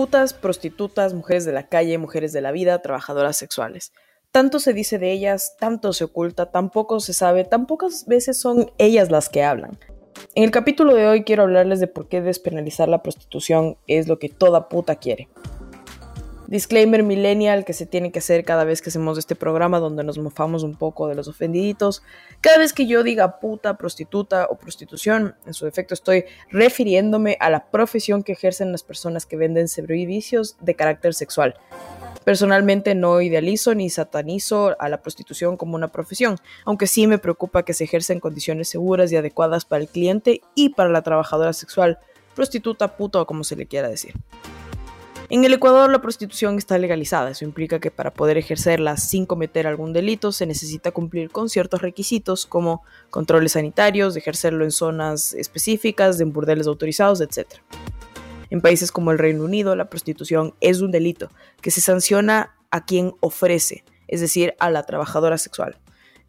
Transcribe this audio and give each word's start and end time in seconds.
Putas, 0.00 0.32
prostitutas, 0.32 1.12
mujeres 1.12 1.44
de 1.44 1.52
la 1.52 1.68
calle, 1.68 1.98
mujeres 1.98 2.32
de 2.32 2.40
la 2.40 2.52
vida, 2.52 2.80
trabajadoras 2.80 3.36
sexuales. 3.36 3.92
Tanto 4.32 4.58
se 4.58 4.72
dice 4.72 4.98
de 4.98 5.12
ellas, 5.12 5.56
tanto 5.60 5.92
se 5.92 6.04
oculta, 6.04 6.50
tan 6.50 6.70
poco 6.70 7.00
se 7.00 7.12
sabe, 7.12 7.44
tan 7.44 7.66
pocas 7.66 8.06
veces 8.06 8.40
son 8.40 8.72
ellas 8.78 9.10
las 9.10 9.28
que 9.28 9.42
hablan. 9.42 9.78
En 10.34 10.44
el 10.44 10.50
capítulo 10.50 10.94
de 10.94 11.06
hoy 11.06 11.22
quiero 11.22 11.42
hablarles 11.42 11.80
de 11.80 11.86
por 11.86 12.08
qué 12.08 12.22
despenalizar 12.22 12.88
la 12.88 13.02
prostitución 13.02 13.76
es 13.86 14.08
lo 14.08 14.18
que 14.18 14.30
toda 14.30 14.70
puta 14.70 14.96
quiere. 14.96 15.28
Disclaimer 16.50 17.04
millennial 17.04 17.64
que 17.64 17.72
se 17.72 17.86
tiene 17.86 18.10
que 18.10 18.18
hacer 18.18 18.44
cada 18.44 18.64
vez 18.64 18.82
que 18.82 18.90
hacemos 18.90 19.16
este 19.16 19.36
programa 19.36 19.78
donde 19.78 20.02
nos 20.02 20.18
mofamos 20.18 20.64
un 20.64 20.74
poco 20.74 21.06
de 21.06 21.14
los 21.14 21.28
ofendiditos. 21.28 22.02
Cada 22.40 22.58
vez 22.58 22.72
que 22.72 22.88
yo 22.88 23.04
diga 23.04 23.38
puta, 23.38 23.78
prostituta 23.78 24.48
o 24.50 24.58
prostitución, 24.58 25.36
en 25.46 25.54
su 25.54 25.64
defecto 25.64 25.94
estoy 25.94 26.24
refiriéndome 26.50 27.36
a 27.38 27.50
la 27.50 27.70
profesión 27.70 28.24
que 28.24 28.32
ejercen 28.32 28.72
las 28.72 28.82
personas 28.82 29.26
que 29.26 29.36
venden 29.36 29.68
servicios 29.68 30.56
de 30.60 30.74
carácter 30.74 31.14
sexual. 31.14 31.54
Personalmente 32.24 32.96
no 32.96 33.20
idealizo 33.20 33.76
ni 33.76 33.88
satanizo 33.88 34.74
a 34.80 34.88
la 34.88 35.02
prostitución 35.02 35.56
como 35.56 35.76
una 35.76 35.86
profesión, 35.86 36.36
aunque 36.64 36.88
sí 36.88 37.06
me 37.06 37.18
preocupa 37.18 37.64
que 37.64 37.74
se 37.74 37.84
ejerza 37.84 38.12
en 38.12 38.18
condiciones 38.18 38.68
seguras 38.68 39.12
y 39.12 39.16
adecuadas 39.16 39.64
para 39.64 39.82
el 39.82 39.88
cliente 39.88 40.40
y 40.56 40.70
para 40.70 40.90
la 40.90 41.02
trabajadora 41.02 41.52
sexual, 41.52 42.00
prostituta, 42.34 42.96
puta 42.96 43.20
o 43.20 43.26
como 43.26 43.44
se 43.44 43.54
le 43.54 43.66
quiera 43.66 43.88
decir. 43.88 44.14
En 45.32 45.44
el 45.44 45.52
Ecuador 45.52 45.88
la 45.88 46.02
prostitución 46.02 46.58
está 46.58 46.76
legalizada, 46.76 47.30
eso 47.30 47.44
implica 47.44 47.78
que 47.78 47.92
para 47.92 48.12
poder 48.12 48.36
ejercerla 48.36 48.96
sin 48.96 49.26
cometer 49.26 49.68
algún 49.68 49.92
delito 49.92 50.32
se 50.32 50.44
necesita 50.44 50.90
cumplir 50.90 51.30
con 51.30 51.48
ciertos 51.48 51.82
requisitos 51.82 52.46
como 52.46 52.82
controles 53.10 53.52
sanitarios, 53.52 54.16
ejercerlo 54.16 54.64
en 54.64 54.72
zonas 54.72 55.32
específicas, 55.34 56.20
en 56.20 56.32
burdeles 56.32 56.66
autorizados, 56.66 57.20
etc. 57.20 57.46
En 58.50 58.60
países 58.60 58.90
como 58.90 59.12
el 59.12 59.20
Reino 59.20 59.44
Unido 59.44 59.76
la 59.76 59.88
prostitución 59.88 60.52
es 60.60 60.80
un 60.80 60.90
delito 60.90 61.30
que 61.60 61.70
se 61.70 61.80
sanciona 61.80 62.56
a 62.72 62.84
quien 62.84 63.12
ofrece, 63.20 63.84
es 64.08 64.20
decir, 64.20 64.56
a 64.58 64.68
la 64.68 64.82
trabajadora 64.82 65.38
sexual. 65.38 65.78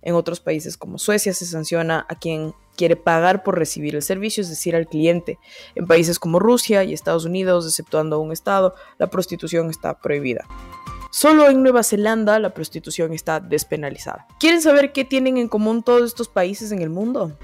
En 0.03 0.13
otros 0.13 0.41
países 0.41 0.77
como 0.77 0.99
Suecia 0.99 1.33
se 1.33 1.47
sanciona 1.47 2.05
a 2.07 2.13
quien 2.19 2.53
quiere 2.81 2.95
pagar 2.95 3.43
por 3.43 3.59
recibir 3.59 3.93
el 3.93 4.01
servicio, 4.01 4.41
es 4.41 4.49
decir, 4.49 4.75
al 4.75 4.87
cliente. 4.87 5.37
En 5.75 5.85
países 5.85 6.17
como 6.17 6.39
Rusia 6.39 6.83
y 6.83 6.93
Estados 6.93 7.25
Unidos, 7.25 7.67
exceptuando 7.67 8.17
un 8.19 8.31
estado, 8.31 8.73
la 8.97 9.07
prostitución 9.07 9.69
está 9.69 9.99
prohibida. 9.99 10.47
Solo 11.11 11.47
en 11.47 11.61
Nueva 11.61 11.83
Zelanda 11.83 12.39
la 12.39 12.55
prostitución 12.55 13.13
está 13.13 13.39
despenalizada. 13.39 14.25
¿Quieren 14.39 14.63
saber 14.63 14.93
qué 14.93 15.05
tienen 15.05 15.37
en 15.37 15.47
común 15.47 15.83
todos 15.83 16.07
estos 16.07 16.27
países 16.27 16.71
en 16.71 16.81
el 16.81 16.89
mundo? 16.89 17.37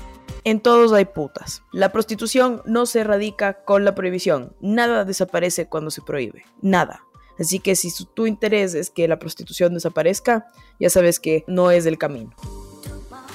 En 0.44 0.60
todos 0.60 0.92
hay 0.92 1.06
putas. 1.06 1.62
La 1.72 1.92
prostitución 1.92 2.64
no 2.66 2.88
se 2.88 3.02
erradica 3.02 3.64
con 3.64 3.86
la 3.86 3.94
prohibición. 3.94 4.56
Nada 4.60 5.06
desaparece 5.06 5.68
cuando 5.68 5.92
se 5.92 6.02
prohíbe. 6.02 6.46
Nada. 6.64 7.04
Así 7.38 7.60
que 7.60 7.76
si 7.76 7.92
tu 8.06 8.26
interés 8.26 8.74
es 8.74 8.90
que 8.90 9.08
la 9.08 9.20
prostitución 9.20 9.76
desaparezca, 9.76 10.48
ya 10.80 10.90
sabes 10.90 11.20
que 11.20 11.44
no 11.46 11.70
es 11.70 11.86
el 11.86 12.00
camino. 12.00 12.34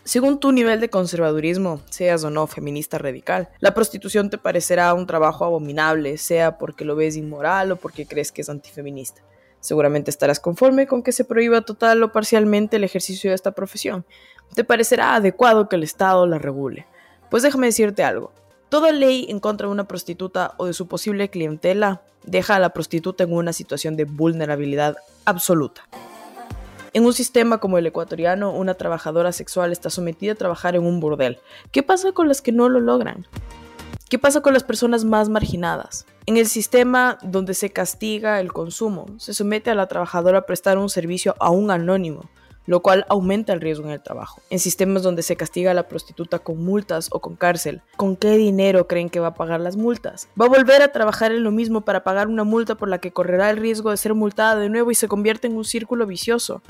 Según 0.05 0.41
tu 0.41 0.51
nivel 0.51 0.81
de 0.81 0.91
conservadurismo, 0.91 1.81
seas 1.89 2.25
o 2.25 2.31
no 2.31 2.49
feminista 2.49 2.99
radical, 2.99 3.51
la 3.61 3.73
prostitución 3.73 4.31
te 4.31 4.39
parecerá 4.39 4.93
un 4.95 5.07
trabajo 5.07 5.45
abominable, 5.45 6.19
sea 6.19 6.59
porque 6.59 6.85
lo 6.85 6.97
ves 6.97 7.17
inmoral 7.17 7.71
o 7.71 7.77
porque 7.77 8.07
crees 8.07 8.33
que 8.33 8.41
es 8.43 8.49
antifeminista. 8.49 9.23
Seguramente 9.61 10.11
estarás 10.11 10.41
conforme 10.41 10.89
con 10.89 11.05
que 11.05 11.13
se 11.13 11.25
prohíba 11.25 11.61
total 11.61 12.03
o 12.03 12.11
parcialmente 12.11 12.77
el 12.77 12.85
ejercicio 12.85 13.31
de 13.31 13.37
esta 13.37 13.53
profesión. 13.53 14.05
Te 14.57 14.65
parecerá 14.65 15.15
adecuado 15.15 15.69
que 15.69 15.77
el 15.77 15.85
Estado 15.85 16.27
la 16.27 16.39
regule. 16.39 16.85
Pues 17.31 17.45
déjame 17.45 17.69
decirte 17.69 18.03
algo. 18.03 18.33
Toda 18.71 18.91
ley 18.91 19.27
en 19.29 19.39
contra 19.39 19.69
de 19.69 19.73
una 19.73 19.87
prostituta 19.87 20.55
o 20.57 20.67
de 20.67 20.73
su 20.73 20.89
posible 20.89 21.31
clientela 21.31 22.03
deja 22.25 22.57
a 22.57 22.59
la 22.59 22.71
prostituta 22.71 23.23
en 23.23 23.33
una 23.33 23.53
situación 23.53 23.97
de 23.97 24.05
vulnerabilidad 24.05 24.97
absoluta. 25.27 25.83
En 26.95 27.07
un 27.07 27.15
sistema 27.15 27.57
como 27.57 27.79
el 27.79 27.87
ecuatoriano, 27.87 28.53
una 28.53 28.75
trabajadora 28.75 29.33
sexual 29.33 29.73
está 29.73 29.89
sometida 29.89 30.33
a 30.33 30.35
trabajar 30.35 30.77
en 30.77 30.85
un 30.85 31.01
burdel. 31.01 31.39
¿Qué 31.71 31.83
pasa 31.83 32.13
con 32.13 32.29
las 32.29 32.43
que 32.43 32.53
no 32.53 32.69
lo 32.69 32.81
logran? 32.81 33.27
¿Qué 34.11 34.19
pasa 34.19 34.43
con 34.43 34.53
las 34.53 34.63
personas 34.63 35.07
más 35.07 35.31
marginadas? 35.31 36.05
En 36.27 36.37
el 36.37 36.47
sistema 36.47 37.17
donde 37.23 37.55
se 37.55 37.71
castiga 37.71 38.41
el 38.41 38.53
consumo, 38.53 39.07
se 39.17 39.33
somete 39.33 39.71
a 39.71 39.75
la 39.75 39.87
trabajadora 39.87 40.41
a 40.41 40.47
prestar 40.47 40.77
un 40.77 40.91
servicio 40.91 41.35
a 41.41 41.49
un 41.49 41.71
anónimo, 41.71 42.29
lo 42.67 42.81
cual 42.81 43.07
aumenta 43.09 43.53
el 43.53 43.61
riesgo 43.61 43.87
en 43.87 43.93
el 43.93 44.03
trabajo. 44.03 44.41
En 44.51 44.59
sistemas 44.59 45.03
donde 45.03 45.23
se 45.23 45.37
castiga 45.37 45.71
a 45.71 45.75
la 45.75 45.89
prostituta 45.89 46.39
con 46.39 46.63
multas 46.65 47.09
o 47.13 47.21
con 47.21 47.37
cárcel, 47.37 47.83
¿con 47.97 48.17
qué 48.17 48.37
dinero 48.37 48.87
creen 48.87 49.11
que 49.11 49.21
va 49.21 49.29
a 49.29 49.35
pagar 49.35 49.61
las 49.61 49.77
multas? 49.77 50.29
¿Va 50.41 50.47
a 50.47 50.49
volver 50.49 50.83
a 50.83 50.93
trabajar 50.93 51.33
en 51.33 51.43
lo 51.43 51.51
mismo 51.51 51.83
para 51.83 52.05
pagar 52.05 52.29
una 52.29 52.45
multa 52.45 52.75
por 52.75 52.89
la 52.89 52.99
que 52.99 53.13
correrá 53.13 53.51
el 53.51 53.57
riesgo 53.57 53.91
de 53.91 53.97
ser 53.97 54.15
multada 54.15 54.57
de 54.57 54.69
nuevo 54.69 54.91
y 54.91 54.95
se 54.95 55.09
convierte 55.09 55.47
en 55.47 55.57
un 55.57 55.65
círculo 55.65 56.07
vicioso? 56.07 56.63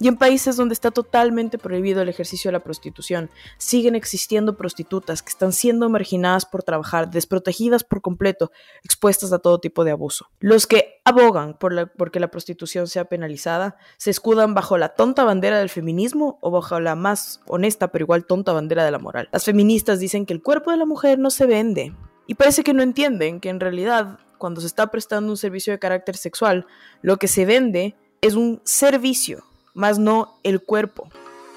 Y 0.00 0.06
en 0.06 0.16
países 0.16 0.56
donde 0.56 0.74
está 0.74 0.90
totalmente 0.90 1.58
prohibido 1.58 2.02
el 2.02 2.08
ejercicio 2.08 2.48
de 2.48 2.52
la 2.52 2.62
prostitución, 2.62 3.30
siguen 3.56 3.96
existiendo 3.96 4.56
prostitutas 4.56 5.22
que 5.22 5.30
están 5.30 5.52
siendo 5.52 5.88
marginadas 5.88 6.46
por 6.46 6.62
trabajar, 6.62 7.10
desprotegidas 7.10 7.82
por 7.82 8.00
completo, 8.00 8.52
expuestas 8.84 9.32
a 9.32 9.40
todo 9.40 9.58
tipo 9.58 9.84
de 9.84 9.90
abuso. 9.90 10.26
Los 10.38 10.66
que 10.68 11.00
abogan 11.04 11.58
por 11.58 11.72
la, 11.72 11.86
porque 11.86 12.20
la 12.20 12.30
prostitución 12.30 12.86
sea 12.86 13.06
penalizada 13.06 13.76
se 13.96 14.10
escudan 14.10 14.54
bajo 14.54 14.78
la 14.78 14.90
tonta 14.90 15.24
bandera 15.24 15.58
del 15.58 15.68
feminismo 15.68 16.38
o 16.40 16.50
bajo 16.50 16.78
la 16.78 16.94
más 16.94 17.40
honesta 17.46 17.88
pero 17.88 18.04
igual 18.04 18.24
tonta 18.24 18.52
bandera 18.52 18.84
de 18.84 18.92
la 18.92 18.98
moral. 18.98 19.28
Las 19.32 19.44
feministas 19.44 19.98
dicen 19.98 20.26
que 20.26 20.32
el 20.32 20.42
cuerpo 20.42 20.70
de 20.70 20.76
la 20.76 20.86
mujer 20.86 21.18
no 21.18 21.30
se 21.30 21.46
vende. 21.46 21.92
Y 22.26 22.34
parece 22.34 22.62
que 22.62 22.74
no 22.74 22.82
entienden 22.82 23.40
que 23.40 23.48
en 23.48 23.58
realidad, 23.58 24.18
cuando 24.36 24.60
se 24.60 24.66
está 24.66 24.88
prestando 24.88 25.30
un 25.30 25.36
servicio 25.38 25.72
de 25.72 25.78
carácter 25.78 26.16
sexual, 26.16 26.66
lo 27.00 27.16
que 27.16 27.26
se 27.26 27.46
vende 27.46 27.96
es 28.20 28.34
un 28.34 28.60
servicio 28.64 29.47
más 29.78 29.98
no 29.98 30.38
el 30.42 30.60
cuerpo. 30.60 31.08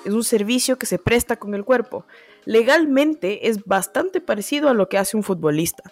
Es 0.05 0.13
un 0.13 0.23
servicio 0.23 0.77
que 0.77 0.85
se 0.85 0.99
presta 0.99 1.37
con 1.37 1.55
el 1.55 1.65
cuerpo. 1.65 2.05
Legalmente 2.45 3.49
es 3.49 3.65
bastante 3.65 4.21
parecido 4.21 4.69
a 4.69 4.73
lo 4.73 4.89
que 4.89 4.99
hace 4.99 5.17
un 5.17 5.23
futbolista. 5.23 5.83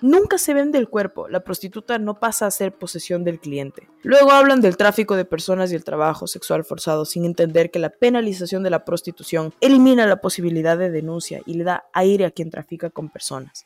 Nunca 0.00 0.38
se 0.38 0.54
vende 0.54 0.78
el 0.78 0.88
cuerpo, 0.88 1.28
la 1.28 1.40
prostituta 1.40 1.98
no 1.98 2.20
pasa 2.20 2.46
a 2.46 2.50
ser 2.50 2.72
posesión 2.72 3.24
del 3.24 3.40
cliente. 3.40 3.88
Luego 4.02 4.32
hablan 4.32 4.60
del 4.60 4.76
tráfico 4.76 5.16
de 5.16 5.24
personas 5.24 5.72
y 5.72 5.74
el 5.74 5.82
trabajo 5.82 6.26
sexual 6.26 6.64
forzado 6.64 7.04
sin 7.06 7.24
entender 7.24 7.70
que 7.70 7.78
la 7.78 7.90
penalización 7.90 8.62
de 8.62 8.70
la 8.70 8.84
prostitución 8.84 9.52
elimina 9.60 10.06
la 10.06 10.20
posibilidad 10.20 10.76
de 10.76 10.90
denuncia 10.90 11.40
y 11.46 11.54
le 11.54 11.64
da 11.64 11.84
aire 11.92 12.26
a 12.26 12.30
quien 12.30 12.50
trafica 12.50 12.90
con 12.90 13.08
personas. 13.08 13.64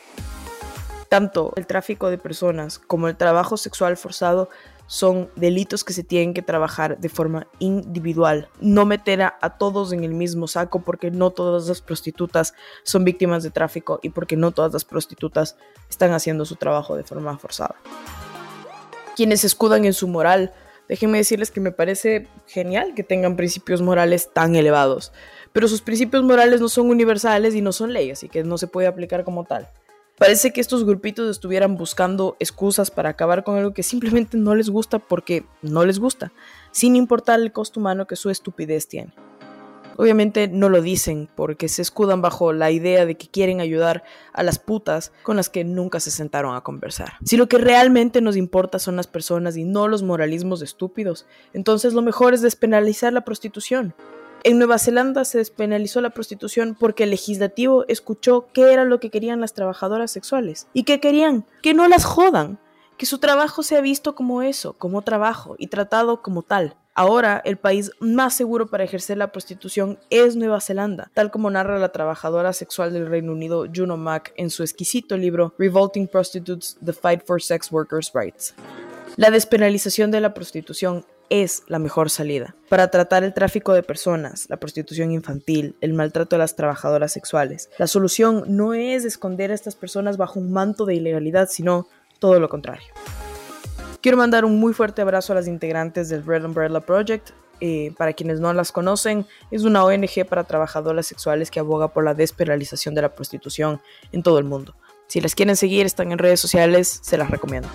Tanto 1.08 1.52
el 1.56 1.66
tráfico 1.66 2.08
de 2.08 2.18
personas 2.18 2.78
como 2.78 3.08
el 3.08 3.16
trabajo 3.16 3.56
sexual 3.56 3.96
forzado 3.96 4.48
son 4.88 5.30
delitos 5.36 5.84
que 5.84 5.92
se 5.92 6.02
tienen 6.02 6.32
que 6.32 6.42
trabajar 6.42 6.98
de 6.98 7.10
forma 7.10 7.46
individual. 7.58 8.48
No 8.58 8.86
meter 8.86 9.22
a, 9.22 9.56
todos 9.58 9.92
en 9.92 10.02
el 10.02 10.14
mismo 10.14 10.48
saco 10.48 10.80
porque 10.80 11.10
no 11.10 11.30
todas 11.30 11.68
las 11.68 11.82
prostitutas 11.82 12.54
son 12.82 13.04
víctimas 13.04 13.42
de 13.42 13.50
tráfico 13.50 14.00
y 14.02 14.08
porque 14.08 14.36
no 14.36 14.50
todas 14.50 14.72
las 14.72 14.86
prostitutas 14.86 15.56
están 15.90 16.12
haciendo 16.12 16.46
su 16.46 16.56
trabajo 16.56 16.96
de 16.96 17.04
forma 17.04 17.38
forzada. 17.38 17.76
Quienes 19.14 19.44
escudan 19.44 19.84
en 19.84 19.92
su 19.92 20.08
moral, 20.08 20.54
déjenme 20.88 21.18
decirles 21.18 21.50
que 21.50 21.60
me 21.60 21.70
parece 21.70 22.26
genial 22.46 22.94
que 22.94 23.04
tengan 23.04 23.36
principios 23.36 23.82
morales 23.82 24.32
tan 24.32 24.56
elevados, 24.56 25.12
pero 25.52 25.68
sus 25.68 25.82
principios 25.82 26.22
morales 26.22 26.62
no 26.62 26.68
son 26.70 26.88
universales 26.88 27.54
y 27.54 27.60
no 27.60 27.72
son 27.72 27.92
leyes, 27.92 28.22
y 28.22 28.28
que 28.28 28.42
no 28.42 28.56
se 28.56 28.68
puede 28.68 28.86
aplicar 28.86 29.24
como 29.24 29.44
tal. 29.44 29.68
Parece 30.18 30.52
que 30.52 30.60
estos 30.60 30.84
grupitos 30.84 31.30
estuvieran 31.30 31.76
buscando 31.76 32.36
excusas 32.40 32.90
para 32.90 33.10
acabar 33.10 33.44
con 33.44 33.56
algo 33.56 33.72
que 33.72 33.84
simplemente 33.84 34.36
no 34.36 34.54
les 34.54 34.68
gusta 34.68 34.98
porque 34.98 35.44
no 35.62 35.84
les 35.84 36.00
gusta, 36.00 36.32
sin 36.72 36.96
importar 36.96 37.38
el 37.40 37.52
costo 37.52 37.78
humano 37.78 38.06
que 38.06 38.16
su 38.16 38.28
estupidez 38.28 38.88
tiene. 38.88 39.12
Obviamente 39.96 40.46
no 40.46 40.68
lo 40.68 40.80
dicen 40.80 41.28
porque 41.34 41.68
se 41.68 41.82
escudan 41.82 42.22
bajo 42.22 42.52
la 42.52 42.70
idea 42.70 43.04
de 43.04 43.16
que 43.16 43.26
quieren 43.26 43.60
ayudar 43.60 44.04
a 44.32 44.44
las 44.44 44.60
putas 44.60 45.10
con 45.24 45.36
las 45.36 45.48
que 45.48 45.64
nunca 45.64 45.98
se 45.98 46.12
sentaron 46.12 46.54
a 46.54 46.60
conversar. 46.60 47.14
Si 47.24 47.36
lo 47.36 47.48
que 47.48 47.58
realmente 47.58 48.20
nos 48.20 48.36
importa 48.36 48.78
son 48.78 48.94
las 48.94 49.08
personas 49.08 49.56
y 49.56 49.64
no 49.64 49.88
los 49.88 50.04
moralismos 50.04 50.62
estúpidos, 50.62 51.26
entonces 51.52 51.94
lo 51.94 52.02
mejor 52.02 52.32
es 52.32 52.42
despenalizar 52.42 53.12
la 53.12 53.24
prostitución. 53.24 53.92
En 54.44 54.58
Nueva 54.58 54.78
Zelanda 54.78 55.24
se 55.24 55.38
despenalizó 55.38 56.00
la 56.00 56.10
prostitución 56.10 56.76
porque 56.78 57.04
el 57.04 57.10
legislativo 57.10 57.84
escuchó 57.88 58.48
qué 58.52 58.72
era 58.72 58.84
lo 58.84 59.00
que 59.00 59.10
querían 59.10 59.40
las 59.40 59.52
trabajadoras 59.52 60.12
sexuales. 60.12 60.68
¿Y 60.72 60.84
qué 60.84 61.00
querían? 61.00 61.44
Que 61.60 61.74
no 61.74 61.88
las 61.88 62.04
jodan, 62.04 62.60
que 62.96 63.06
su 63.06 63.18
trabajo 63.18 63.62
sea 63.62 63.80
visto 63.80 64.14
como 64.14 64.42
eso, 64.42 64.74
como 64.74 65.02
trabajo 65.02 65.56
y 65.58 65.66
tratado 65.66 66.22
como 66.22 66.42
tal. 66.42 66.76
Ahora, 66.94 67.40
el 67.44 67.56
país 67.58 67.92
más 68.00 68.34
seguro 68.34 68.66
para 68.68 68.84
ejercer 68.84 69.18
la 69.18 69.30
prostitución 69.30 69.98
es 70.10 70.34
Nueva 70.34 70.60
Zelanda, 70.60 71.10
tal 71.14 71.30
como 71.30 71.50
narra 71.50 71.78
la 71.78 71.92
trabajadora 71.92 72.52
sexual 72.52 72.92
del 72.92 73.06
Reino 73.06 73.32
Unido 73.32 73.66
Juno 73.72 73.96
Mack 73.96 74.32
en 74.36 74.50
su 74.50 74.62
exquisito 74.62 75.16
libro 75.16 75.54
Revolting 75.58 76.08
Prostitutes: 76.08 76.76
The 76.84 76.92
Fight 76.92 77.24
for 77.24 77.40
Sex 77.40 77.70
Workers' 77.70 78.10
Rights. 78.12 78.54
La 79.16 79.30
despenalización 79.30 80.10
de 80.10 80.20
la 80.20 80.34
prostitución 80.34 81.04
es 81.30 81.62
la 81.68 81.78
mejor 81.78 82.10
salida 82.10 82.54
para 82.68 82.90
tratar 82.90 83.24
el 83.24 83.34
tráfico 83.34 83.72
de 83.72 83.82
personas, 83.82 84.46
la 84.48 84.58
prostitución 84.58 85.12
infantil, 85.12 85.76
el 85.80 85.94
maltrato 85.94 86.36
a 86.36 86.38
las 86.38 86.56
trabajadoras 86.56 87.12
sexuales. 87.12 87.70
La 87.78 87.86
solución 87.86 88.44
no 88.46 88.74
es 88.74 89.04
esconder 89.04 89.50
a 89.50 89.54
estas 89.54 89.74
personas 89.74 90.16
bajo 90.16 90.40
un 90.40 90.52
manto 90.52 90.84
de 90.84 90.94
ilegalidad, 90.94 91.48
sino 91.50 91.86
todo 92.18 92.40
lo 92.40 92.48
contrario. 92.48 92.88
Quiero 94.00 94.18
mandar 94.18 94.44
un 94.44 94.60
muy 94.60 94.72
fuerte 94.72 95.02
abrazo 95.02 95.32
a 95.32 95.36
las 95.36 95.48
integrantes 95.48 96.08
del 96.08 96.24
Red 96.24 96.44
Umbrella 96.44 96.80
Project. 96.80 97.30
Eh, 97.60 97.92
para 97.98 98.12
quienes 98.12 98.38
no 98.38 98.52
las 98.52 98.70
conocen, 98.70 99.26
es 99.50 99.64
una 99.64 99.84
ONG 99.84 100.24
para 100.28 100.44
trabajadoras 100.44 101.06
sexuales 101.06 101.50
que 101.50 101.58
aboga 101.58 101.92
por 101.92 102.04
la 102.04 102.14
despenalización 102.14 102.94
de 102.94 103.02
la 103.02 103.14
prostitución 103.16 103.80
en 104.12 104.22
todo 104.22 104.38
el 104.38 104.44
mundo. 104.44 104.76
Si 105.08 105.20
las 105.20 105.34
quieren 105.34 105.56
seguir, 105.56 105.84
están 105.84 106.12
en 106.12 106.18
redes 106.18 106.38
sociales, 106.38 107.00
se 107.02 107.18
las 107.18 107.30
recomiendo. 107.30 107.68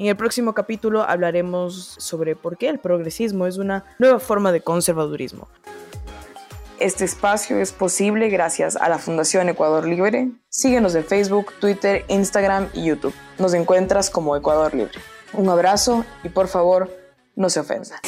En 0.00 0.06
el 0.06 0.16
próximo 0.16 0.54
capítulo 0.54 1.02
hablaremos 1.02 1.94
sobre 1.98 2.34
por 2.34 2.56
qué 2.56 2.70
el 2.70 2.78
progresismo 2.78 3.46
es 3.46 3.58
una 3.58 3.84
nueva 3.98 4.18
forma 4.18 4.50
de 4.50 4.62
conservadurismo. 4.62 5.46
Este 6.78 7.04
espacio 7.04 7.58
es 7.58 7.72
posible 7.72 8.30
gracias 8.30 8.76
a 8.76 8.88
la 8.88 8.96
Fundación 8.96 9.50
Ecuador 9.50 9.86
Libre. 9.86 10.30
Síguenos 10.48 10.94
en 10.94 11.04
Facebook, 11.04 11.52
Twitter, 11.60 12.06
Instagram 12.08 12.70
y 12.72 12.86
YouTube. 12.86 13.12
Nos 13.38 13.52
encuentras 13.52 14.08
como 14.08 14.34
Ecuador 14.36 14.72
Libre. 14.72 14.98
Un 15.34 15.50
abrazo 15.50 16.06
y 16.24 16.30
por 16.30 16.48
favor, 16.48 16.90
no 17.36 17.50
se 17.50 17.60
ofendan. 17.60 18.00